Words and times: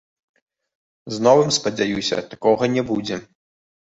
З 1.15 1.21
новым, 1.27 1.49
спадзяюся, 1.57 2.17
такога 2.31 2.71
не 2.79 2.83
будзе. 2.91 3.15